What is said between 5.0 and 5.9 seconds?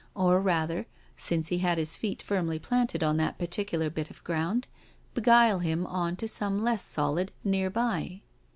beguile him